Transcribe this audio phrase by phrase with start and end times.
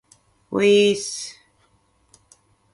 [0.49, 1.39] おいーっす